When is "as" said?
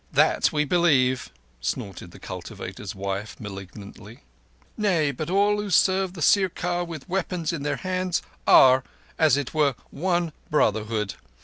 9.19-9.37